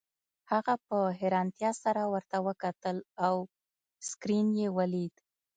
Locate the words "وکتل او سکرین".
2.47-4.47